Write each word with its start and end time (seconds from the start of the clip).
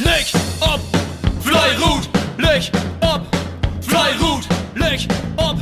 Leg 0.00 0.26
ob, 0.60 0.80
Fleirut, 1.40 2.08
leg 2.36 2.68
ob, 3.00 3.22
Fleirut, 3.80 4.44
leg 4.74 5.06
ob, 5.36 5.56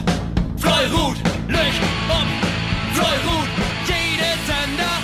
Fleirut, 0.57 1.17
leg 1.49 1.73
ob, 2.09 2.29
Fleirut. 2.95 3.49
Jede 3.87 4.33
Sender, 4.49 4.97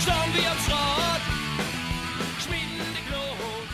schauen 0.00 0.30
wir 0.32 0.50
am 0.50 0.58
Schrott, 0.64 1.22
schmieden 2.40 2.88
die 2.96 3.04
Glut. 3.10 3.68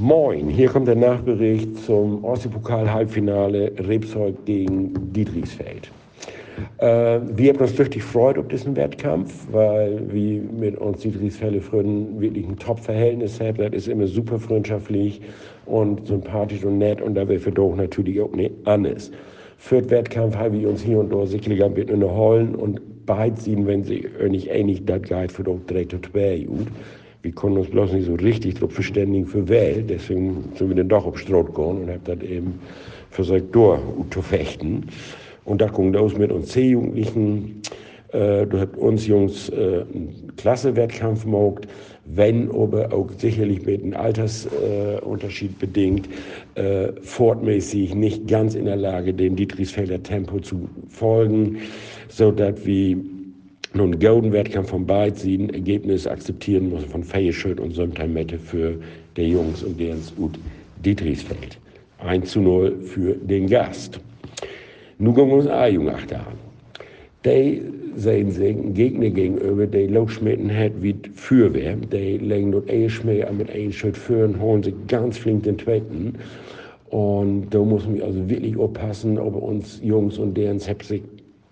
Moin, 0.00 0.48
hier 0.48 0.68
kommt 0.68 0.88
der 0.88 0.96
Nachbericht 0.96 1.84
zum 1.86 2.24
Ostseepokal-Halbfinale 2.24 3.74
Rebzeug 3.78 4.44
gegen 4.44 5.12
Dietrichsfeld. 5.12 5.92
Äh, 6.78 7.20
wir 7.36 7.52
haben 7.52 7.60
uns 7.60 7.78
richtig 7.78 8.02
gefreut 8.02 8.38
auf 8.38 8.48
diesen 8.48 8.76
Wettkampf, 8.76 9.46
weil 9.50 10.00
wir 10.12 10.42
mit 10.42 10.76
uns 10.78 11.00
Dietrichsfelde 11.00 11.60
Freunden 11.60 12.20
wirklich 12.20 12.46
ein 12.46 12.58
Top-Verhältnis 12.58 13.40
haben. 13.40 13.58
Das 13.58 13.72
ist 13.72 13.88
immer 13.88 14.06
super 14.06 14.38
freundschaftlich 14.38 15.20
und 15.66 16.06
sympathisch 16.06 16.64
und 16.64 16.78
nett 16.78 17.00
und 17.00 17.14
da 17.14 17.28
wir 17.28 17.40
für 17.40 17.52
doch 17.52 17.74
natürlich 17.74 18.20
auch 18.20 18.32
nicht 18.32 18.52
anders. 18.64 19.10
Für 19.58 19.80
den 19.80 19.90
Wettkampf 19.90 20.36
haben 20.36 20.60
wir 20.60 20.68
uns 20.68 20.82
hier 20.82 20.98
und 20.98 21.12
da 21.12 21.24
sicherlich 21.26 21.62
ein 21.64 21.74
bisschen 21.74 22.02
holen 22.04 22.54
und 22.54 22.80
beide 23.06 23.40
sehen, 23.40 23.66
wenn 23.66 23.84
sie 23.84 24.08
nicht 24.28 24.48
ähnlich 24.50 24.84
das 24.84 25.02
geht, 25.02 25.32
für 25.32 25.44
doch 25.44 25.58
direkt 25.68 25.92
zwei 26.10 26.38
gut. 26.40 26.66
Wir 27.22 27.32
konnten 27.32 27.58
uns 27.58 27.70
bloß 27.70 27.92
nicht 27.92 28.04
so 28.04 28.14
richtig 28.16 28.54
darauf 28.54 28.72
verständigen 28.72 29.26
für 29.26 29.48
wer, 29.48 29.76
deswegen 29.76 30.52
sind 30.56 30.68
wir 30.68 30.76
dann 30.76 30.88
doch 30.90 31.06
auf 31.06 31.18
Stroh 31.18 31.44
gegangen 31.44 31.84
und 31.84 31.88
haben 31.88 32.04
das 32.04 32.20
eben 32.20 32.60
versucht, 33.10 33.44
durch 33.52 33.80
zu 34.10 34.20
fechten. 34.20 34.84
Und 35.44 35.60
da 35.60 35.68
kommt 35.68 35.96
aus 35.96 36.16
mit 36.16 36.32
uns 36.32 36.48
C-Jugendlichen. 36.48 37.62
Äh, 38.12 38.46
du 38.46 38.58
hast 38.58 38.76
uns 38.76 39.06
Jungs 39.06 39.48
äh, 39.50 39.84
einen 39.92 40.32
Klassewettkampf 40.36 41.24
gemacht, 41.24 41.66
wenn 42.06 42.50
aber 42.50 42.92
auch 42.92 43.10
sicherlich 43.18 43.64
mit 43.64 43.82
einem 43.82 43.94
Altersunterschied 43.94 45.50
äh, 45.50 45.54
bedingt, 45.58 46.08
äh, 46.54 46.92
fortmäßig 47.02 47.94
nicht 47.94 48.26
ganz 48.28 48.54
in 48.54 48.66
der 48.66 48.76
Lage, 48.76 49.12
dem 49.12 49.36
Dietrichsfelder 49.36 50.02
Tempo 50.02 50.38
zu 50.40 50.68
folgen, 50.88 51.58
so 52.08 52.30
dass 52.30 52.64
wir 52.64 52.96
nun 53.74 53.92
einen 53.92 54.00
golden 54.00 54.32
Wettkampf 54.32 54.70
von 54.70 54.86
beiden 54.86 55.18
sehen, 55.18 55.50
Ergebnis 55.50 56.06
akzeptieren 56.06 56.70
müssen 56.70 56.88
von 56.88 57.02
Feieschöd 57.02 57.58
und 57.58 57.72
Sömteimette 57.72 58.38
für 58.38 58.78
die 59.16 59.30
Jungs 59.30 59.62
und 59.64 59.80
deren 59.80 60.00
Ut 60.18 60.38
Dietrichsfeld. 60.84 61.58
1 61.98 62.30
zu 62.30 62.40
0 62.40 62.76
für 62.82 63.14
den 63.14 63.48
Gast. 63.48 63.98
Nu 64.98 65.12
gingen 65.12 65.28
wir 65.28 65.36
uns 65.36 65.48
A-Jung 65.48 65.88
achteraan. 65.88 66.38
Die 67.24 67.62
zijn 67.96 68.42
een 68.42 68.72
Gegner 68.74 69.10
gegenüber, 69.10 69.66
die 69.66 69.88
losschmitten 69.88 70.50
hat 70.50 70.72
wie 70.80 70.94
Fürwehr. 71.14 71.76
Die 71.90 72.18
legen 72.18 72.52
dort 72.52 72.68
eh 72.68 72.88
Schmäh 72.88 73.24
mit 73.32 73.50
einem 73.50 73.72
Schritt 73.72 73.96
führen, 73.96 74.40
holen 74.40 74.62
sich 74.62 74.74
ganz 74.88 75.18
flink 75.18 75.44
den 75.44 75.58
zweiten. 75.58 76.14
Und 76.90 77.46
da 77.50 77.58
muss 77.58 77.86
man 77.86 78.02
also 78.02 78.28
wirklich 78.28 78.56
aufpassen, 78.56 79.18
ob 79.18 79.34
uns 79.34 79.80
Jungs 79.82 80.18
und 80.18 80.36
deren 80.36 80.58
sich 80.60 81.02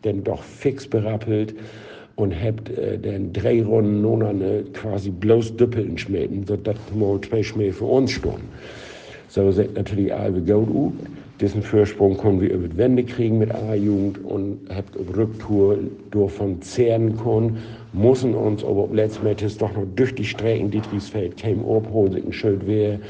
denn 0.05 0.23
doch 0.23 0.43
fix 0.43 0.87
berappelt 0.87 1.55
und 2.17 2.35
habt 2.35 2.69
äh, 2.71 2.99
dann 2.99 3.33
drei 3.33 3.63
Runden 3.63 4.03
nun 4.03 4.23
eine 4.23 4.65
quasi 4.73 5.11
bloß 5.11 5.57
Düppeln 5.57 5.97
schmähen, 5.97 6.45
sodass 6.47 6.77
mal 6.95 7.21
zwei 7.23 7.43
Schmäh 7.43 7.73
für 7.73 7.87
uns 7.87 8.13
stunden. 8.13 8.49
So 9.29 9.51
sind 9.51 9.75
natürlich 9.75 10.13
alle 10.13 10.41
gut 10.41 10.69
ut. 10.69 10.93
Diesen 11.43 11.61
Vorsprung 11.61 12.17
können 12.17 12.41
wir 12.41 12.53
über 12.53 12.69
die 12.69 12.77
Wände 12.77 13.03
kriegen 13.03 13.39
mit 13.39 13.51
aller 13.51 13.75
Jugend 13.75 14.25
und 14.25 14.61
habt 14.73 14.97
Rücktour 15.17 15.77
durch 16.13 16.31
von 16.31 16.63
zehren 16.63 17.17
können, 17.17 17.59
müssen 17.93 18.33
uns 18.33 18.63
aber 18.63 18.89
letztendlich 18.93 19.59
doch 19.59 19.75
noch 19.75 19.85
durch 19.97 20.15
die 20.15 20.25
Strecken 20.25 20.71
Dietrichsfeld 20.71 21.37
sich 21.37 22.25
ein 22.25 22.33
Schild 22.33 22.65
wäre 22.69 23.01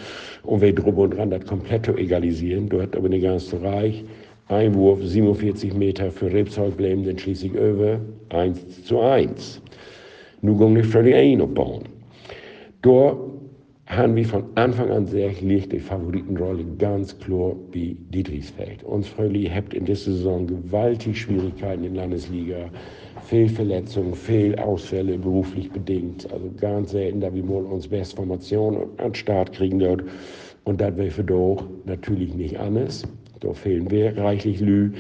und 0.45 0.63
wir 0.63 0.75
drüber 0.75 1.03
und 1.03 1.15
dran 1.15 1.29
das 1.29 1.45
komplett 1.45 1.85
zu 1.85 1.95
egalisieren. 1.95 2.71
Hast 2.73 2.97
aber 2.97 3.11
nicht 3.11 3.23
ganz 3.23 3.51
so 3.51 3.59
reich. 3.59 4.03
Einwurf 4.49 5.01
47 5.03 5.75
Meter 5.75 6.11
für 6.11 6.33
Rebzeug 6.33 6.79
bleiben 6.79 7.05
dann 7.05 7.19
schließlich 7.19 7.53
über 7.53 8.01
1 8.31 8.87
zu 8.87 8.99
1. 8.99 9.61
Nun 10.41 10.57
gehen 10.57 10.77
wir 10.77 10.85
für 10.85 11.03
die 11.03 11.15
einen 11.15 11.43
abbauen. 11.43 11.83
Haben 13.95 14.17
wir 14.17 14.25
von 14.25 14.45
Anfang 14.55 14.91
an 14.91 15.07
sehr 15.07 15.31
liegt 15.43 15.71
die 15.71 15.79
Favoritenrolle 15.79 16.65
ganz 16.79 17.19
klar 17.19 17.55
wie 17.73 17.95
Dietrichsfeld. 18.09 18.83
Uns 18.85 19.07
Fröhlich 19.07 19.55
habt 19.55 19.75
in 19.75 19.85
dieser 19.85 20.13
Saison 20.13 20.47
gewaltig 20.47 21.21
Schwierigkeiten 21.21 21.85
in 21.85 21.93
der 21.93 22.05
Landesliga. 22.05 22.71
Fehlverletzungen, 23.27 24.15
Fehlausfälle 24.15 25.19
beruflich 25.19 25.71
bedingt. 25.71 26.27
Also 26.33 26.51
ganz 26.59 26.93
selten, 26.93 27.21
da 27.21 27.35
wir 27.35 27.45
mal 27.45 27.67
uns 27.67 27.87
beste 27.87 28.17
Formation 28.17 28.79
an 28.97 29.09
den 29.09 29.15
Start 29.15 29.53
kriegen 29.53 29.79
dort. 29.79 30.05
Und 30.65 30.81
das 30.81 30.97
wäre 30.97 31.11
für 31.11 31.25
doch 31.25 31.63
natürlich 31.85 32.33
nicht 32.33 32.59
anders. 32.59 33.03
Da 33.41 33.53
fehlen 33.53 33.91
wir 33.91 34.17
reichlich 34.17 34.61
Lü. 34.61 34.93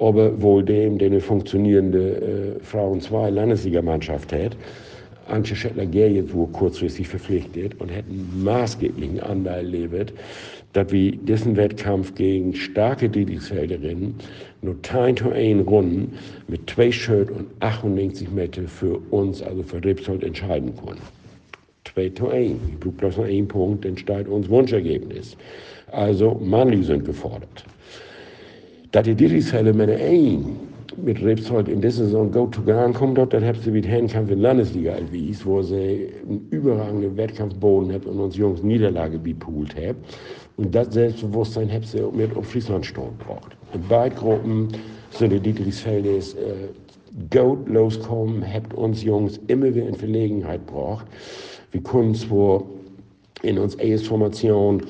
Aber 0.00 0.42
wohl 0.42 0.64
dem, 0.64 0.98
der 0.98 1.06
eine 1.06 1.20
funktionierende 1.20 2.56
äh, 2.58 2.64
Frauen-2-Landesligamannschaft 2.64 4.32
hat. 4.32 4.56
Antje 5.28 5.56
Schettler-Gerje 5.56 6.32
wurde 6.32 6.52
kurzfristig 6.52 7.08
verpflichtet 7.08 7.80
und 7.80 7.88
hätten 7.88 8.42
maßgeblichen 8.42 9.20
Anteil 9.20 9.66
lebt, 9.66 10.12
dass 10.72 10.90
wir 10.90 11.12
diesen 11.12 11.56
Wettkampf 11.56 12.14
gegen 12.14 12.54
starke 12.54 13.08
Dietrichsfelderinnen 13.08 14.14
nur 14.62 14.76
ein 14.92 15.16
zu 15.16 15.30
ein 15.30 15.60
Runden 15.60 16.12
mit 16.48 16.68
zwei 16.68 16.90
Schritt 16.90 17.30
und 17.30 17.46
98 17.60 18.30
Meter 18.30 18.62
für 18.62 19.00
uns, 19.10 19.42
also 19.42 19.62
für 19.62 19.82
Rebsold, 19.84 20.24
entscheiden 20.24 20.72
können. 20.76 21.00
2 21.94 22.08
zu 22.10 22.28
1. 22.28 22.56
Ich 22.68 22.80
brauche 22.80 22.92
bloß 22.92 23.16
noch 23.18 23.24
einen 23.24 23.48
Punkt, 23.48 23.84
dann 23.84 23.96
steigt 23.96 24.28
uns 24.28 24.48
Wunschergebnis. 24.48 25.36
Also, 25.92 26.40
Mannli 26.42 26.82
sind 26.82 27.04
gefordert. 27.04 27.64
Dass 28.90 29.04
die 29.04 29.14
Dietrichsfelder 29.14 29.72
mit 29.72 29.90
ein 29.90 30.56
mit 30.96 31.22
Rebsold 31.22 31.68
in 31.68 31.80
dieser 31.80 32.04
Saison 32.04 32.30
go 32.30 32.46
to 32.46 32.62
Gran 32.62 32.92
kommt 32.92 33.18
dort, 33.18 33.32
dann 33.32 33.44
habt 33.44 33.66
ihr 33.66 33.74
wieder 33.74 33.90
Handkampf 33.90 34.30
in 34.30 34.40
Landesliga 34.40 34.92
erwies, 34.92 35.44
wo 35.44 35.62
sie 35.62 36.10
einen 36.22 36.46
überragenden 36.50 37.16
Wettkampfboden 37.16 37.92
habt 37.92 38.06
und 38.06 38.18
uns 38.20 38.36
Jungs 38.36 38.62
Niederlage 38.62 39.18
bepoolt 39.18 39.74
habt. 39.76 39.98
Und 40.56 40.74
das 40.74 40.92
Selbstbewusstsein 40.94 41.72
habt 41.72 41.92
ihr 41.94 42.10
mit 42.12 42.36
auf 42.36 42.46
Friesland 42.46 42.86
Sturm 42.86 43.18
gebraucht. 43.18 43.56
In 43.72 43.82
beiden 43.88 44.18
Gruppen 44.18 44.68
sind 45.10 45.32
die 45.32 45.40
Dietrichsfeldes 45.40 46.34
äh, 46.34 46.68
Goat 47.30 47.68
loskommen, 47.68 48.44
habt 48.52 48.74
uns 48.74 49.02
Jungs 49.02 49.40
immer 49.46 49.74
wieder 49.74 49.86
in 49.86 49.94
Verlegenheit 49.94 50.66
gebracht. 50.66 51.06
Wir 51.72 51.82
können 51.82 52.14
zwar 52.14 52.62
in 53.42 53.58
uns 53.58 53.78
AS-Formation 53.78 54.82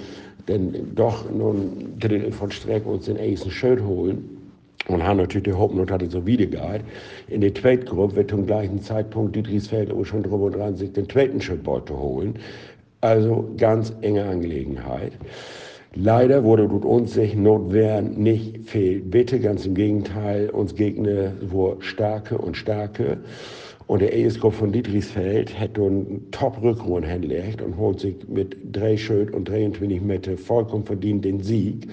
denn 0.48 0.94
doch 0.94 1.30
nun 1.30 1.94
Drittel 1.98 2.30
von 2.30 2.50
Streck 2.50 2.86
uns 2.86 3.06
den 3.06 3.16
ersten 3.16 3.50
Schild 3.50 3.82
holen 3.82 4.43
und 4.88 5.02
haben 5.02 5.16
natürlich 5.16 5.44
die 5.44 5.52
Hoffnung, 5.52 5.88
es 5.88 6.12
so 6.12 6.26
wieder 6.26 6.46
geht. 6.46 6.84
In 7.28 7.40
der 7.40 7.54
zweiten 7.54 7.86
Gruppe 7.86 8.16
wird 8.16 8.30
zum 8.30 8.46
gleichen 8.46 8.80
Zeitpunkt 8.80 9.34
Dietrichsfeld 9.34 9.90
auch 9.90 10.04
schon 10.04 10.22
drüber 10.22 10.50
dran, 10.50 10.76
sich 10.76 10.92
den 10.92 11.08
zweiten 11.08 11.40
Schildball 11.40 11.84
zu 11.84 11.98
holen. 11.98 12.34
Also 13.00 13.50
ganz 13.56 13.94
enge 14.02 14.24
Angelegenheit. 14.24 15.12
Leider 15.96 16.42
wurde 16.42 16.66
dort 16.66 16.84
uns 16.84 17.14
sich 17.14 17.36
Notwehr 17.36 18.02
nicht 18.02 18.68
fehlt. 18.68 19.10
Bitte, 19.10 19.38
ganz 19.38 19.64
im 19.64 19.74
Gegenteil, 19.74 20.50
uns 20.50 20.74
Gegner 20.74 21.32
wurden 21.40 21.82
starke 21.82 22.36
und 22.36 22.56
starke. 22.56 23.18
Und 23.86 24.00
der 24.00 24.16
ESK 24.16 24.52
von 24.52 24.72
Dietrichsfeld 24.72 25.58
hat 25.58 25.78
einen 25.78 26.30
Top-Rückrunde 26.30 27.06
hingelegt 27.06 27.62
und 27.62 27.76
holt 27.76 28.00
sich 28.00 28.16
mit 28.26 28.56
drei 28.72 28.96
Schild 28.96 29.32
und 29.32 29.48
23 29.48 30.00
Meter 30.00 30.36
vollkommen 30.36 30.84
verdient 30.84 31.24
den 31.24 31.40
Sieg. 31.40 31.86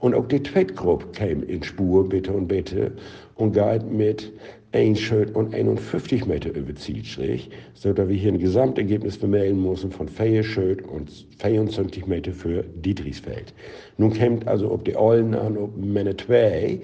Und 0.00 0.14
auch 0.14 0.26
die 0.28 0.42
Tweetgroep 0.42 1.12
kam 1.14 1.42
in 1.44 1.62
Spur, 1.62 2.08
bitte 2.08 2.32
und 2.32 2.48
bitte, 2.48 2.92
und 3.36 3.52
geht 3.52 3.90
mit 3.90 4.32
1 4.72 5.00
Schritt 5.00 5.34
und 5.34 5.54
51 5.54 6.26
Meter 6.26 6.54
über 6.54 6.74
Zielstrich, 6.74 7.48
sodass 7.74 8.08
wir 8.08 8.16
hier 8.16 8.32
ein 8.32 8.38
Gesamtergebnis 8.38 9.16
vermelden 9.16 9.62
müssen 9.62 9.90
von 9.90 10.06
4 10.06 10.42
Schritt 10.42 10.86
und 10.86 11.10
24 11.38 12.06
Meter 12.06 12.32
für 12.32 12.62
Dietrichsfeld. 12.62 13.54
Nun 13.96 14.12
kommt 14.12 14.46
also 14.46 14.70
ob 14.70 14.84
die 14.84 14.96
Eulen 14.96 15.34
an, 15.34 15.56
ob 15.56 15.76
Männer 15.76 16.16
2, 16.16 16.78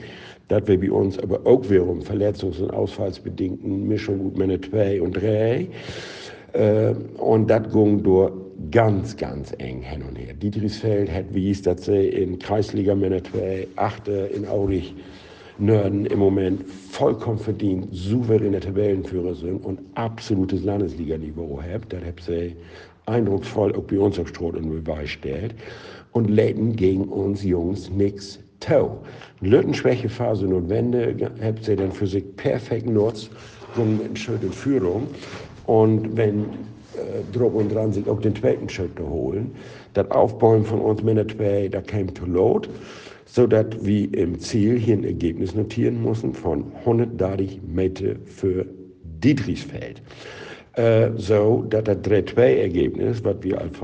das 0.48 0.66
wir 0.66 0.80
bei 0.80 0.90
uns 0.90 1.18
aber 1.18 1.46
auch 1.46 1.68
wiederum 1.68 2.00
verletzungs- 2.00 2.62
und 2.62 2.70
ausfallsbedingten 2.70 3.86
Mischung 3.86 4.24
mit 4.24 4.38
Männer 4.38 4.62
2 4.62 5.02
und 5.02 5.12
3. 5.12 5.68
Äh, 6.52 6.94
und 7.18 7.50
das 7.50 7.72
ging 7.72 8.02
durch 8.02 8.32
ganz, 8.70 9.16
ganz 9.16 9.52
eng 9.58 9.82
hin 9.82 10.02
und 10.02 10.16
her. 10.16 10.34
Dietrichsfeld 10.34 11.10
hat 11.12 11.26
wie 11.32 11.46
hieß 11.46 11.62
das 11.62 11.88
in 11.88 12.38
Kreisliga 12.38 12.94
Männer 12.94 13.22
2, 13.24 13.68
Achte 13.76 14.12
in 14.34 14.46
Aurich, 14.46 14.94
Nörden 15.58 16.06
im 16.06 16.18
Moment 16.18 16.68
vollkommen 16.68 17.38
verdient 17.38 17.88
souveräne 17.92 18.58
Tabellenführer 18.58 19.34
sind 19.34 19.64
und 19.64 19.80
absolutes 19.94 20.64
Landesliganiveau 20.64 21.60
haben. 21.62 21.84
Das 21.90 22.00
haben 22.02 22.16
sie 22.20 22.56
eindrucksvoll 23.06 23.74
auch 23.74 23.82
bei 23.82 23.98
uns 23.98 24.18
auf 24.18 24.28
Stroh 24.28 24.48
und 24.48 24.84
Beweis 24.84 25.10
stellt. 25.10 25.54
Und 26.12 26.28
läden 26.28 26.74
gegen 26.74 27.04
uns 27.04 27.42
Jungs 27.42 27.90
nichts 27.90 28.38
Tau. 28.60 29.02
Lötenschwächephase 29.40 30.46
und 30.46 30.68
Wende 30.68 31.16
habt 31.42 31.66
ihr 31.66 31.76
dann 31.76 31.90
für 31.90 32.06
sich 32.06 32.24
perfekt 32.36 32.88
nutzt, 32.88 33.30
mit 33.76 34.04
einer 34.04 34.16
schönen 34.16 34.52
Führung. 34.52 35.08
Und 35.66 36.16
wenn 36.16 36.44
äh, 36.44 37.22
Druck 37.32 37.54
und 37.54 37.72
dran 37.72 37.92
sich 37.92 38.08
auch 38.08 38.20
den 38.20 38.34
zweiten 38.36 38.68
Schritt 38.68 38.98
holen, 39.00 39.52
das 39.94 40.10
Aufbauen 40.10 40.64
von 40.64 40.80
uns 40.80 41.02
Männer 41.02 41.26
zwei, 41.28 41.68
da 41.68 41.80
came 41.80 42.12
to 42.12 42.26
load, 42.26 42.68
sodass 43.26 43.66
wir 43.80 44.12
im 44.14 44.38
Ziel 44.38 44.78
hier 44.78 44.96
ein 44.96 45.04
Ergebnis 45.04 45.54
notieren 45.54 46.02
mussten 46.02 46.34
von 46.34 46.64
130 46.80 47.60
Meter 47.66 48.16
für 48.26 48.66
Dietrichsfeld. 49.04 50.02
Äh, 50.74 51.10
so 51.16 51.64
dass 51.68 51.84
das 51.84 51.98
3-2-Ergebnis, 51.98 53.22
was 53.24 53.36
wir 53.42 53.60
als 53.60 53.76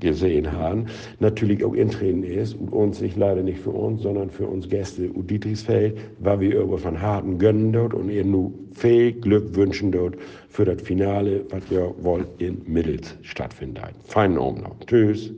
gesehen 0.00 0.52
haben, 0.52 0.86
natürlich 1.20 1.64
auch 1.64 1.74
intreten 1.74 2.22
ist 2.22 2.54
und 2.54 2.72
uns 2.72 3.00
nicht 3.00 3.16
leider 3.16 3.42
nicht 3.42 3.60
für 3.60 3.70
uns, 3.70 4.02
sondern 4.02 4.30
für 4.30 4.46
uns 4.46 4.68
Gäste 4.68 5.10
und 5.10 5.30
Dietrichsfeld, 5.30 5.98
weil 6.20 6.40
wir 6.40 6.60
über 6.60 6.78
von 6.78 7.00
Harten 7.00 7.38
gönnen 7.38 7.72
dort 7.72 7.94
und 7.94 8.10
ihr 8.10 8.24
nur 8.24 8.52
viel 8.72 9.12
Glück 9.12 9.54
wünschen 9.54 9.92
dort 9.92 10.16
für 10.48 10.64
das 10.64 10.80
Finale, 10.82 11.44
was 11.50 11.62
ihr 11.70 11.92
wollt 12.00 12.28
in 12.40 12.62
Mittels 12.66 13.16
stattfinden. 13.22 13.82
Feinen 14.04 14.38
Abend 14.38 14.62
noch. 14.62 14.78
Tschüss. 14.86 15.32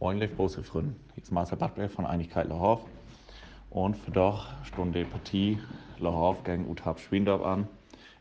Moin, 0.00 0.18
liebe 0.18 0.34
große 0.36 0.62
Freunde. 0.62 0.94
Hier 1.14 1.22
ist 1.24 1.32
Marcel 1.32 1.58
Badberg 1.58 1.90
von 1.90 2.06
Einigkeit 2.06 2.48
Lahorf. 2.48 2.82
Und 3.70 3.96
für 3.96 4.12
doch 4.12 4.46
stunde 4.64 5.04
Partie 5.04 5.58
Lahorf 5.98 6.44
gegen 6.44 6.68
Utab 6.68 7.00
Schwindorf 7.00 7.42
an. 7.42 7.66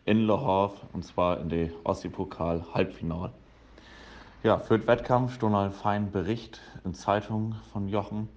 In 0.06 0.26
Lahorf 0.26 0.74
und 0.94 1.06
zwar 1.06 1.40
in 1.40 1.50
der 1.50 1.70
Ostsee-Pokal 1.84 2.66
Halbfinal. 2.74 3.32
Ja, 4.44 4.60
für 4.60 4.78
den 4.78 4.88
Wettkampf 4.88 5.34
stand 5.34 5.56
ein 5.56 5.72
feiner 5.72 6.06
Bericht 6.06 6.62
in 6.86 6.94
Zeitung 6.94 7.56
von 7.74 7.90
Jochen. 7.90 8.30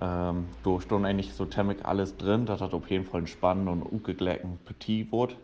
Ähm, 0.00 0.46
da 0.62 0.80
stand 0.80 1.04
eigentlich 1.04 1.34
so 1.34 1.44
ziemlich 1.44 1.84
alles 1.84 2.16
drin, 2.16 2.46
das 2.46 2.62
auf 2.62 2.88
jeden 2.88 3.04
Fall 3.04 3.22
ein 3.22 3.26
spannender 3.26 3.72
und 3.72 3.82
ungegleckten 3.82 4.58
Petit 4.64 5.10
wird. 5.10 5.36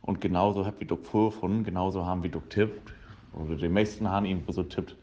Und 0.00 0.20
genauso 0.20 0.64
habe 0.64 0.76
ich 0.78 0.86
doch 0.86 1.00
vorgefunden, 1.00 1.64
genauso 1.64 2.06
haben 2.06 2.22
wir 2.22 2.30
doch 2.30 2.48
tippt, 2.48 2.92
oder 3.32 3.56
die 3.56 3.68
meisten 3.68 4.08
haben 4.08 4.26
irgendwie 4.26 4.52
so 4.52 4.62
tippt, 4.62 4.94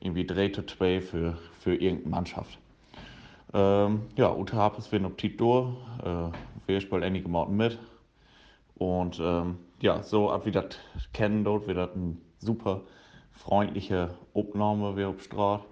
irgendwie 0.00 0.26
3 0.26 0.48
zu 0.48 0.66
2 0.66 1.00
für, 1.00 1.38
für 1.60 1.76
irgendeine 1.76 2.10
Mannschaft. 2.10 2.58
Ähm, 3.54 4.02
ja, 4.16 4.34
Ute 4.34 4.56
Harpes 4.56 4.90
wird 4.90 5.02
noch 5.02 5.16
Tit 5.16 5.40
durch, 5.40 5.68
äh, 6.02 6.30
wir 6.66 6.80
spielen 6.80 7.04
einige 7.04 7.28
Morten 7.28 7.56
mit. 7.56 7.78
Und 8.74 9.20
ähm, 9.22 9.58
ja, 9.80 10.02
so 10.02 10.30
ab 10.30 10.46
wie 10.46 10.50
das 10.50 10.66
kennen 11.12 11.44
dort, 11.44 11.68
wird 11.68 11.78
das 11.78 11.94
ein 11.94 12.20
super 12.40 12.80
freundliche 13.32 14.14
Aufnahme 14.34 14.96
wie 14.96 15.04
auf 15.04 15.22
Straße. 15.22 15.64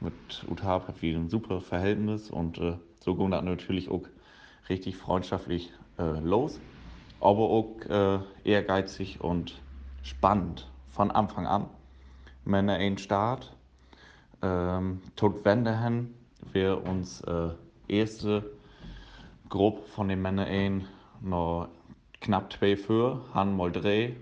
Mit 0.00 0.44
Utab 0.50 0.88
hat 0.88 1.02
wir 1.02 1.16
ein 1.16 1.28
super 1.28 1.60
Verhältnis 1.60 2.30
und 2.30 2.58
äh, 2.58 2.74
so 3.00 3.14
ging 3.14 3.30
das 3.30 3.44
natürlich 3.44 3.88
auch 3.90 4.02
richtig 4.68 4.96
freundschaftlich 4.96 5.72
äh, 5.98 6.18
los. 6.20 6.60
Aber 7.20 7.42
auch 7.50 7.76
äh, 7.88 8.18
ehrgeizig 8.42 9.20
und 9.20 9.60
spannend 10.02 10.68
von 10.90 11.10
Anfang 11.10 11.46
an. 11.46 11.66
Männer 12.44 12.74
ein 12.74 12.98
Start. 12.98 13.54
Ähm, 14.42 15.00
tot 15.14 15.44
Wendehen 15.44 16.14
wir 16.52 16.84
uns 16.84 17.20
äh, 17.20 17.50
erste 17.86 18.44
Gruppe 19.48 19.82
von 19.88 20.08
den 20.08 20.20
Männern 20.20 20.48
ein 20.48 20.88
noch 21.20 21.68
knapp 22.20 22.52
zwei 22.52 22.76
für, 22.76 23.20
han 23.34 23.56
mal 23.56 23.70
drei. 23.70 24.16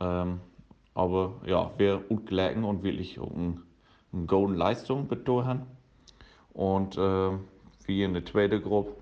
Ähm, 0.00 0.40
aber 1.00 1.32
ja, 1.46 1.70
wir 1.78 1.96
gut 1.96 2.26
gelegen 2.26 2.62
und 2.62 2.82
wirklich 2.82 3.18
eine, 3.18 3.56
eine 4.12 4.26
gute 4.26 4.52
Leistung 4.52 5.08
betonen. 5.08 5.62
Und 6.52 6.98
äh, 6.98 7.30
wie 7.86 8.02
in 8.02 8.12
der 8.12 8.26
zweiten 8.26 8.62
Gruppe, 8.62 8.92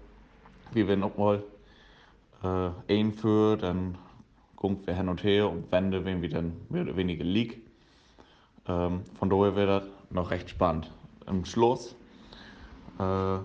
wir 0.72 0.86
werden 0.86 1.02
auch 1.02 1.16
mal 1.16 1.42
äh, 2.44 2.94
ein 2.94 3.12
für, 3.12 3.56
dann 3.56 3.98
gucken 4.54 4.86
wir 4.86 4.94
hin 4.94 5.08
und 5.08 5.24
her 5.24 5.50
und 5.50 5.72
wende, 5.72 6.04
wenn 6.04 6.22
wir 6.22 6.28
dann 6.28 6.52
mehr 6.68 6.82
oder 6.82 6.96
weniger 6.96 7.24
liegen. 7.24 7.62
Ähm, 8.68 9.02
von 9.18 9.28
daher 9.28 9.56
wird 9.56 9.68
das 9.68 9.82
noch 10.10 10.30
recht 10.30 10.50
spannend. 10.50 10.92
Im 11.26 11.44
Schluss 11.44 11.96
äh, 13.00 13.38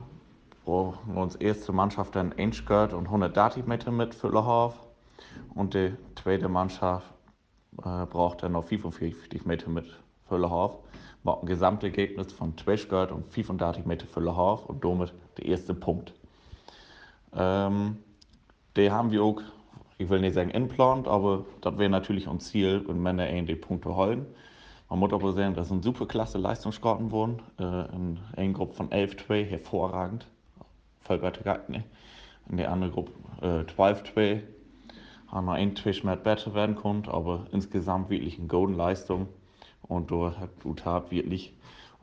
brauchen 0.64 1.18
uns 1.18 1.34
erste 1.38 1.72
Mannschaft 1.72 2.16
dann 2.16 2.34
1 2.34 2.62
und 2.70 3.08
130 3.08 3.66
Meter 3.66 3.90
mit 3.90 4.14
für 4.14 4.28
Lahorf 4.28 4.80
und 5.56 5.74
die 5.74 5.94
zweite 6.16 6.50
Mannschaft 6.50 7.08
äh, 7.80 8.06
braucht 8.06 8.44
er 8.44 8.50
noch 8.50 8.66
45 8.66 9.46
Meter 9.46 9.70
mit 9.70 9.86
Völlerhof. 10.28 10.80
Macht 11.24 11.44
ein 11.44 11.48
Gesamtergebnis 11.48 12.34
von 12.34 12.58
12 12.58 12.92
und 13.12 13.32
35 13.32 13.86
Meter 13.86 14.08
Völlerhof 14.08 14.66
und 14.66 14.84
damit 14.84 15.14
der 15.38 15.46
erste 15.46 15.74
Punkt. 15.74 16.14
Ähm, 17.36 17.98
den 18.76 18.92
haben 18.92 19.12
wir 19.12 19.24
auch, 19.24 19.42
ich 19.98 20.10
will 20.10 20.20
nicht 20.20 20.34
sagen 20.34 20.50
inplant, 20.50 21.08
aber 21.08 21.46
das 21.62 21.78
wäre 21.78 21.90
natürlich 21.90 22.28
unser 22.28 22.46
Ziel, 22.46 22.84
wenn 22.88 23.02
Männer 23.02 23.28
die 23.44 23.56
Punkte 23.56 23.96
holen. 23.96 24.26
Man 24.90 25.00
muss 25.00 25.14
aber 25.14 25.34
sagen, 25.34 25.56
das 25.56 25.70
sind 25.70 25.84
super 25.84 26.06
klasse 26.06 26.38
Leistungskarten 26.38 27.08
geworden. 27.08 27.42
Äh, 27.60 27.96
in 27.96 28.20
einer 28.36 28.54
Gruppe 28.54 28.74
von 28.74 28.90
11-2 28.90 29.44
hervorragend. 29.46 30.28
Voll 31.02 31.20
ne? 31.68 31.84
In 32.50 32.58
der 32.58 32.72
anderen 32.72 32.94
Gruppe 32.94 33.12
äh, 33.42 33.64
12-2 33.72 34.42
haben 35.34 35.46
wir 35.46 35.58
inzwischen 35.58 36.06
mehr 36.06 36.16
besser 36.16 36.54
werden 36.54 36.76
können, 36.76 37.06
aber 37.08 37.48
insgesamt 37.52 38.10
wirklich 38.10 38.38
eine 38.38 38.48
gute 38.48 38.74
Leistung. 38.74 39.28
Und 39.82 40.12
da 40.12 40.36
hat 40.40 40.64
Utab 40.64 41.12
wirklich 41.12 41.54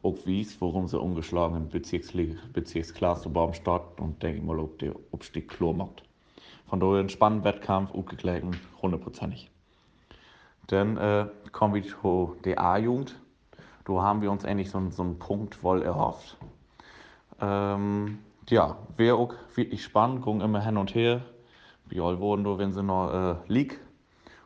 auch 0.03 0.17
wies, 0.25 0.61
warum 0.61 0.88
sie 0.88 0.99
ungeschlagen 0.99 1.56
in 1.56 1.69
Bezirksliga, 1.69 2.38
Bezirksklasse 2.53 3.29
beim 3.29 3.55
Start 3.55 4.00
und 4.00 4.23
denke 4.23 4.43
mal, 4.43 4.59
ob 4.59 4.79
der 4.81 4.94
Abstieg 5.12 5.49
klar 5.49 5.73
macht. 5.73 6.03
Von 6.67 6.81
daher 6.81 7.00
ein 7.00 7.09
spannender 7.09 7.44
Wettkampf, 7.44 7.93
ungeklärt 7.93 8.44
hundertprozentig. 8.82 9.50
Dann 10.67 10.97
äh, 10.97 11.27
kommen 11.53 11.75
wir 11.75 11.82
zu 11.82 12.37
der 12.44 12.61
A-Jugend. 12.61 13.17
Da 13.85 13.93
haben 13.94 14.23
wir 14.23 14.31
uns 14.31 14.44
endlich 14.44 14.71
so, 14.71 14.81
so 14.91 15.03
einen 15.03 15.19
Punkt 15.19 15.62
wohl 15.62 15.82
erhofft. 15.82 16.37
Ähm, 17.41 18.19
ja, 18.49 18.77
wäre 18.97 19.17
auch 19.17 19.35
wirklich 19.55 19.82
spannend, 19.82 20.23
gucken 20.23 20.41
immer 20.41 20.65
hin 20.65 20.77
und 20.77 20.94
her. 20.94 21.23
Wurden 21.97 22.45
du, 22.45 22.59
wenn 22.59 22.73
sie 22.73 22.83
noch 22.83 23.13
äh, 23.13 23.53
liegt? 23.53 23.79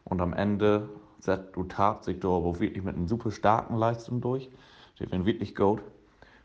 Und 0.04 0.20
am 0.20 0.32
Ende 0.32 0.88
setzt 1.18 1.56
du 1.56 1.64
tat 1.64 2.04
sich 2.04 2.20
da 2.20 2.28
aber 2.28 2.60
wirklich 2.60 2.84
mit 2.84 2.96
einer 2.96 3.08
super 3.08 3.30
starken 3.30 3.76
Leistung 3.76 4.20
durch. 4.20 4.50
Die 4.98 5.10
werden 5.10 5.26
wirklich 5.26 5.54
gut. 5.54 5.80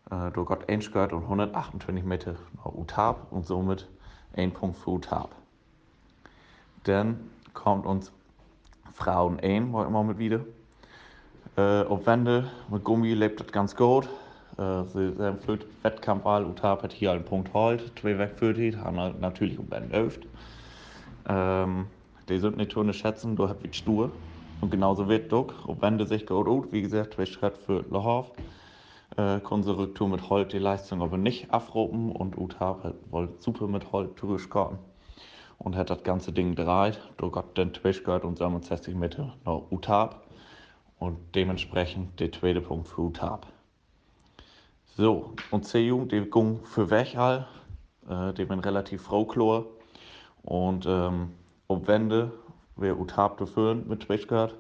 Äh, 0.10 0.32
du 0.32 0.46
1 0.46 0.92
gehört 0.92 1.14
und 1.14 1.24
128 1.24 2.04
Meter 2.04 2.36
noch 2.58 2.74
Utab 2.76 3.32
und 3.32 3.46
somit 3.46 3.88
ein 4.36 4.52
Punkt 4.52 4.78
für 4.78 4.92
Utab. 4.92 5.36
Dann 6.84 7.20
kommt 7.54 7.86
uns 7.86 8.12
Frauen 8.94 9.40
ein, 9.42 9.72
war 9.74 9.86
immer 9.86 10.04
mit 10.04 10.18
wieder. 10.18 10.42
Äh, 11.58 11.84
auf 11.84 12.06
Wende 12.06 12.50
mit 12.70 12.84
Gummi 12.84 13.14
lebt 13.14 13.40
das 13.40 13.52
ganz 13.52 13.76
gut. 13.76 14.08
Äh, 14.58 14.84
sie 14.86 15.16
haben 15.20 15.40
Wettkampf 15.84 16.26
Utab 16.26 16.84
hat 16.84 16.94
hier 16.94 17.12
einen 17.12 17.26
Punkt 17.26 17.54
halt, 17.54 17.92
zwei 18.00 18.18
weggeführt, 18.18 18.78
haben 18.78 19.20
natürlich 19.20 19.60
um 19.60 19.70
Wende 19.70 19.96
öft. 19.96 20.26
Ähm, 21.28 21.88
die 22.28 22.38
sind 22.38 22.58
nicht 22.58 22.72
zu 22.72 22.94
schätzen, 22.94 23.36
du 23.36 23.50
hast 23.50 23.64
wie 23.64 23.74
stur. 23.74 24.12
Und 24.62 24.72
genauso 24.72 25.08
wird 25.08 25.32
du, 25.32 25.48
ob 25.68 25.82
wenn 25.82 25.98
du 25.98 26.06
sich 26.06 26.26
gut 26.26 26.72
wie 26.72 26.82
gesagt, 26.82 27.14
zwei 27.14 27.26
Schritt 27.26 27.58
für 27.58 27.86
Lahorf, 27.90 28.32
äh, 29.18 29.40
Konservatur 29.40 30.10
mit 30.10 30.30
Holt 30.30 30.54
die 30.54 30.60
Leistung 30.60 31.02
aber 31.02 31.18
nicht 31.18 31.52
afropen 31.54 32.12
und 32.12 32.38
Utab 32.38 32.94
wollte 33.10 33.42
super 33.42 33.68
mit 33.68 33.92
Holt 33.92 34.22
durchkommen 34.22 34.80
und 35.58 35.76
hat 35.76 35.90
das 35.90 36.04
ganze 36.04 36.32
Ding 36.32 36.56
dreht. 36.56 37.00
Du 37.18 37.30
Gott 37.30 37.58
den 37.58 37.74
Twitchgurt 37.74 38.24
und 38.24 38.38
67 38.38 38.96
Meter 38.96 39.36
noch 39.46 39.72
Utab 39.72 40.26
und 41.00 41.18
dementsprechend 41.36 42.20
der 42.20 42.32
zweite 42.32 42.62
Punkt 42.62 42.88
für 42.88 43.02
Utab. 43.02 43.48
So, 44.98 45.34
und 45.52 45.66
C-Jugend, 45.66 46.12
die 46.12 46.30
ging 46.30 46.60
für 46.66 46.90
Wechal, 46.90 47.48
äh, 48.10 48.34
die 48.34 48.46
bin 48.46 48.60
relativ 48.60 49.04
froh 49.04 49.26
klar. 49.26 49.66
Und 50.44 50.86
ähm, 50.88 51.32
ob 51.68 51.88
Wände, 51.88 52.32
wer 52.76 53.00
Utab 53.00 53.48
führen 53.48 53.88
mit 53.88 54.02
Twitchgard, 54.02 54.56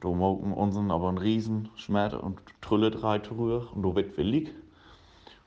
da 0.00 0.08
mogen 0.08 0.52
unseren 0.52 0.90
aber 0.90 1.08
ein 1.08 1.18
riesen 1.18 1.70
Schmerz 1.76 2.12
und 2.14 2.38
Trülle 2.60 2.90
drei 2.90 3.18
rühr 3.18 3.68
und 3.74 3.82
da 3.82 3.94
wird 3.94 4.16
wir 4.16 4.24
lieg. 4.24 4.54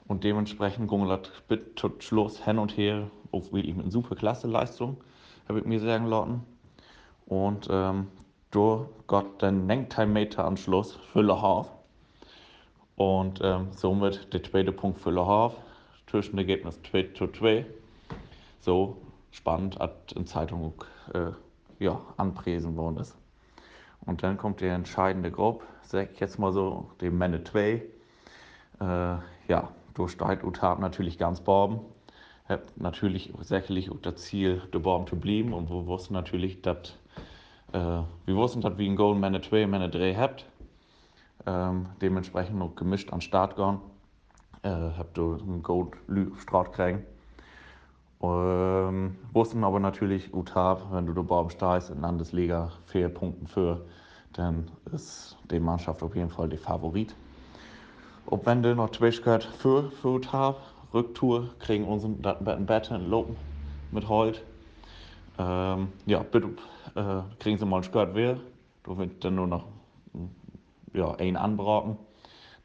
Und 0.08 0.24
dementsprechend 0.24 0.90
ging 0.90 1.08
das 1.08 1.30
bis 1.48 1.60
Schluss 2.00 2.44
hin 2.44 2.58
und 2.58 2.76
her 2.76 3.12
auf 3.32 3.54
wirklich 3.54 3.76
mit 3.76 3.92
super 3.92 4.16
klasse 4.16 4.48
Leistung, 4.48 4.98
habe 5.48 5.60
ich 5.60 5.66
mir 5.66 5.80
sagen 5.80 6.08
lassen. 6.08 6.44
Und 7.28 7.68
ähm, 7.70 8.08
da 8.50 8.88
Gott 9.06 9.42
den 9.42 9.68
9 9.68 10.12
Meter 10.12 10.46
am 10.46 10.58
Schluss 10.58 10.94
für 11.14 11.22
Le 11.22 11.40
Havre. 11.40 11.70
Und 12.96 13.40
ähm, 13.44 13.68
somit 13.72 14.34
der 14.34 14.44
zweite 14.44 14.72
Punkt 14.72 15.00
für 15.00 15.12
Le 15.12 15.26
Havre. 15.26 15.58
Zwischenergebnis 16.08 16.80
2 16.90 17.10
zu 17.16 17.28
2. 17.28 17.68
So 18.62 18.98
spannend 19.32 19.80
hat 19.80 20.12
in 20.14 20.26
Zeitung 20.26 20.74
äh, 21.14 21.32
ja, 21.80 22.02
anpresen 22.18 22.76
worden 22.76 22.98
ist. 22.98 23.16
Und 24.06 24.24
dann 24.24 24.38
kommt 24.38 24.62
die 24.62 24.66
entscheidende 24.66 25.32
Gruppe, 25.32 25.66
sag 25.84 26.12
ich 26.14 26.20
jetzt 26.20 26.40
mal 26.40 26.52
so, 26.52 26.90
die 27.02 27.10
Männer 27.10 27.44
2. 27.44 27.60
Äh, 27.62 27.84
ja, 29.48 29.70
durch 29.94 30.12
steigt 30.12 30.44
Utab 30.44 30.80
natürlich 30.80 31.18
ganz 31.18 31.42
Borben. 31.42 31.80
Hab 32.48 32.62
natürlich 32.78 33.34
sicherlich 33.42 33.92
auch 33.92 34.02
das 34.02 34.16
Ziel, 34.18 34.62
der 34.74 34.80
Borben 34.80 35.06
zu 35.06 35.16
bleiben 35.16 35.54
und 35.54 35.70
wir 35.70 35.86
wussten 35.86 36.14
natürlich, 36.14 36.62
dass 36.62 36.96
Äh, 37.72 38.02
wir 38.26 38.36
wussten, 38.36 38.62
dass 38.62 38.78
wir 38.78 38.90
ein 38.90 38.96
Goal 38.96 39.16
Männer 39.16 39.42
2, 39.42 39.68
Männer 39.68 39.90
3 39.90 40.16
habt. 40.16 40.46
Ähm, 41.46 41.88
dementsprechend 42.02 42.58
noch 42.58 42.76
gemischt 42.76 43.14
an 43.14 43.22
Start 43.22 43.56
gehen. 43.56 43.80
Äh, 44.64 44.70
habt 44.98 45.18
du 45.18 45.36
ein 45.36 45.62
Gold 45.64 45.94
Start 46.40 46.74
kriegen. 46.74 47.06
Ähm, 48.22 49.16
wussten 49.32 49.64
aber 49.64 49.80
natürlich, 49.80 50.34
Utab, 50.34 50.92
wenn 50.92 51.06
du 51.06 51.14
da 51.14 51.22
oben 51.22 51.50
stehst 51.50 51.90
in 51.90 52.02
Landesliga 52.02 52.72
vier 52.86 53.10
Punkte 53.10 53.48
für, 53.48 53.86
dann 54.34 54.70
ist 54.92 55.38
die 55.50 55.60
Mannschaft 55.60 56.04
auf 56.04 56.16
jeden 56.16 56.30
Fall 56.30 56.50
der 56.50 56.60
Favorit. 56.60 57.16
Ob 58.26 58.46
wenn 58.46 58.62
du 58.62 58.76
noch 58.76 58.92
zwei 58.92 59.10
gehört 59.10 59.44
für, 59.44 59.90
für 59.92 60.10
Utab, 60.10 60.58
Rücktour, 60.94 61.50
kriegen 61.60 61.86
unseren 61.86 62.22
Bett 62.22 62.92
in 62.92 63.10
Lopen 63.10 63.36
mit 63.92 64.10
Holt. 64.10 64.44
Ähm, 65.38 65.90
ja, 66.06 66.22
bitte 66.24 66.50
äh, 66.96 67.22
kriegen 67.40 67.58
sie 67.58 67.66
mal 67.66 67.78
ein 67.78 67.84
Skirt 67.84 68.16
wieder. 68.16 68.40
Du 68.84 68.98
wirst 68.98 69.24
dann 69.24 69.36
nur 69.36 69.48
noch 69.48 69.66
ja, 70.94 71.14
ein 71.16 71.38
anbraten. 71.38 71.98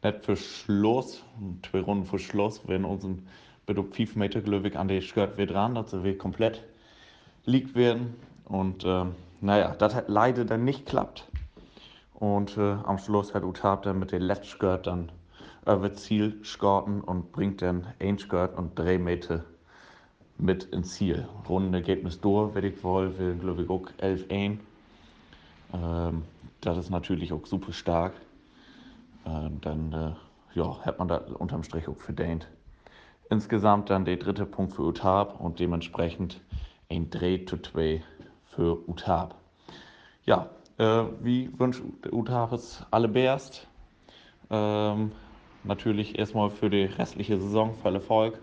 Nicht 0.03 0.25
für 0.25 0.37
Schluss, 0.37 1.23
zwei 1.71 1.81
Runden 1.81 2.07
für 2.07 2.19
Schluss, 2.19 2.61
wenn 2.67 2.85
unseren 2.85 3.27
bitte 3.67 3.83
5 3.83 4.17
Meter 4.17 4.41
glücklich 4.41 4.79
an 4.79 4.89
der 4.89 5.01
Skirt 5.01 5.37
wieder 5.37 5.53
dran, 5.55 5.75
dass 5.75 5.91
sie 5.91 6.03
wieder 6.05 6.19
komplett 6.19 6.63
liegt 7.45 7.75
werden. 7.75 8.15
Und 8.45 8.85
äh, 8.85 9.05
naja, 9.41 9.75
das 9.79 9.95
hat 9.95 10.09
leider 10.09 10.45
dann 10.45 10.65
nicht 10.65 10.87
klappt. 10.87 11.25
Und 12.15 12.57
äh, 12.57 12.77
am 12.85 12.99
Schluss 12.99 13.35
hat 13.35 13.45
Utab 13.45 13.83
dann 13.83 13.99
mit 13.99 14.13
der 14.13 14.21
letzten 14.21 14.47
Skirt 14.47 14.87
dann 14.87 15.11
über 15.67 15.93
Ziel 15.95 16.39
skorten 16.45 17.01
und 17.01 17.33
bringt 17.33 17.63
dann 17.63 17.87
ein 17.99 18.19
Skirt 18.19 18.57
und 18.57 18.79
drei 18.79 18.99
Meter 18.99 19.45
mit 20.39 20.65
ins 20.65 20.95
Ziel. 20.95 21.27
Rundenergebnis 21.49 22.21
durch, 22.21 22.55
wenn 22.55 22.65
ich 22.65 22.83
wohl, 22.85 23.19
will 23.19 23.35
glaube 23.37 23.63
ich 23.63 23.71
auch 23.71 23.87
11 23.99 24.31
1. 24.31 24.61
Ähm, 25.73 26.23
das 26.61 26.79
ist 26.79 26.91
natürlich 26.91 27.33
auch 27.33 27.47
super 27.47 27.73
stark. 27.73 28.15
Ähm, 29.27 29.61
dann 29.61 29.93
äh, 29.93 30.59
ja, 30.59 30.79
hat 30.85 30.99
man 30.99 31.09
da 31.09 31.17
unterm 31.39 31.63
Strich 31.63 31.89
auch 31.89 31.97
verdient. 31.97 32.47
Insgesamt 33.31 33.91
dann 33.91 34.05
der 34.05 34.17
dritte 34.17 34.47
Punkt 34.47 34.75
für 34.75 34.83
Utab 34.83 35.41
und 35.41 35.59
dementsprechend 35.59 36.41
ein 36.91 37.11
Dreh 37.11 37.39
to 37.39 37.57
2 37.57 38.03
für 38.45 38.89
Utab. 38.89 39.35
Ja, 40.25 40.51
äh, 40.79 41.05
wie 41.21 41.59
wünscht 41.59 41.83
Utab 42.11 42.53
es 42.53 42.85
alle 42.91 43.09
Bärst? 43.09 43.67
Ähm, 44.51 45.13
natürlich 45.65 46.19
erstmal 46.19 46.51
für 46.51 46.71
die 46.71 46.85
restliche 46.85 47.39
Saison 47.39 47.75
voll 47.75 47.95
Erfolg 47.95 48.39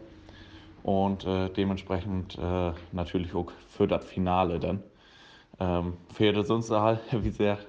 und 0.84 1.26
äh, 1.26 1.50
dementsprechend 1.50 2.38
äh, 2.38 2.74
natürlich 2.92 3.36
auch 3.36 3.52
für 3.70 3.88
das 3.88 4.06
Finale 4.06 4.60
dann. 4.60 4.84
Ähm, 5.60 5.98
für 6.14 6.34
das 6.34 6.48
sonst 6.48 6.72
halt, 6.72 7.02
wie 7.24 7.30
sehr, 7.30 7.60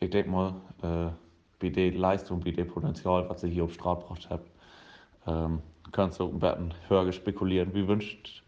ich 0.00 0.10
denke 0.10 0.30
mal, 0.30 0.54
äh, 0.82 1.12
wie 1.60 1.70
die 1.70 1.90
Leistung, 1.90 2.44
wie 2.44 2.52
das 2.52 2.66
Potenzial, 2.66 3.28
was 3.28 3.42
ihr 3.42 3.50
hier 3.50 3.64
auf 3.64 3.74
Straße 3.74 4.02
gebracht 4.02 4.28
habt, 4.30 4.50
ähm, 5.26 5.60
kannst 5.94 6.20
du 6.20 6.28
bisschen 6.28 6.74
höher 6.88 7.10
spekulieren. 7.12 7.72
Wie 7.72 7.88
wünscht 7.88 8.42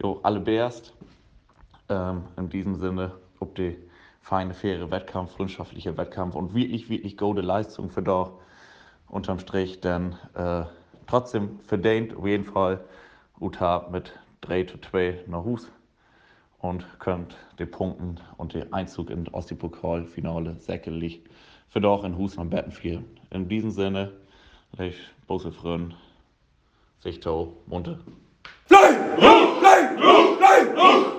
jo, 0.00 0.20
alle 0.22 0.38
Bärst 0.38 0.92
ähm, 1.88 2.24
in 2.36 2.48
diesem 2.48 2.76
Sinne, 2.76 3.12
ob 3.40 3.54
die 3.56 3.76
feine, 4.20 4.54
faire 4.54 4.90
Wettkampf, 4.90 5.32
freundschaftliche 5.32 5.96
Wettkampf 5.96 6.34
und 6.34 6.54
wirklich, 6.54 6.88
wirklich 6.88 7.16
gute 7.16 7.40
Leistung 7.40 7.90
für 7.90 8.02
da 8.02 8.30
unterm 9.08 9.38
Strich, 9.38 9.80
denn 9.80 10.14
äh, 10.34 10.64
trotzdem 11.06 11.58
verdient 11.60 12.16
auf 12.16 12.26
jeden 12.26 12.44
Fall 12.44 12.84
Utah 13.40 13.88
mit 13.90 14.12
3 14.42 14.64
zu 14.64 14.78
2 14.78 15.24
nach 15.26 15.44
Hus 15.44 15.70
und 16.58 16.86
könnt 16.98 17.34
die 17.58 17.66
Punkten 17.66 18.18
und 18.36 18.54
den 18.54 18.72
Einzug 18.72 19.10
in 19.10 19.24
das 19.24 19.34
Ostipokal-Finale 19.34 20.56
säckelig 20.58 21.22
für 21.68 21.80
doch 21.80 22.04
in 22.04 22.16
Hus 22.16 22.38
am 22.38 22.50
Betten 22.50 22.72
führen. 22.72 23.04
In 23.30 23.48
diesem 23.48 23.70
Sinne, 23.70 24.12
ich 24.78 24.96
Bosse 25.26 25.52
Frön, 25.52 25.94
sich 27.04 27.20
Munte. 27.66 27.98
Fly! 28.66 28.96
Fly! 29.18 29.98
Fly! 30.38 31.04